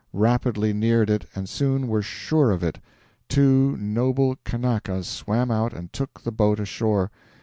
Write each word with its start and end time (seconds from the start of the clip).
rapidly 0.13 0.73
neared 0.73 1.11
it 1.11 1.25
and 1.35 1.47
soon 1.47 1.87
were 1.87 2.01
SURE 2.01 2.49
of 2.49 2.63
it.... 2.63 2.79
Two 3.29 3.77
noble 3.77 4.35
Kanakas 4.43 5.05
swam 5.05 5.51
out 5.51 5.73
and 5.73 5.93
took 5.93 6.21
the 6.21 6.31
boat 6.31 6.59
ashore. 6.59 7.11